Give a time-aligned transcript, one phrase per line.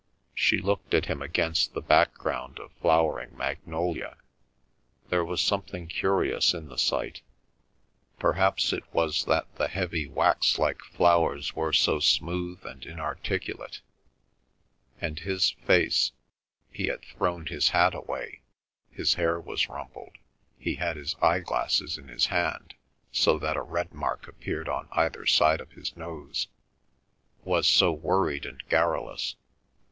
[0.33, 4.17] She looked at him against the background of flowering magnolia.
[5.09, 7.21] There was something curious in the sight.
[8.17, 13.81] Perhaps it was that the heavy wax like flowers were so smooth and inarticulate,
[14.99, 18.41] and his face—he had thrown his hat away,
[18.89, 20.17] his hair was rumpled,
[20.57, 22.73] he held his eye glasses in his hand,
[23.11, 28.67] so that a red mark appeared on either side of his nose—was so worried and
[28.67, 29.35] garrulous.